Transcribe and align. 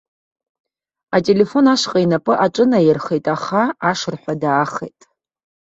Ателефон 1.15 1.65
ашҟа 1.73 1.99
инапы 2.03 2.33
аҿынаирхеит, 2.45 3.25
аха 3.35 3.61
ашырҳәа 3.91 4.33
даахеит. 4.41 4.99